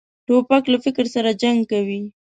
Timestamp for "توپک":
0.27-0.63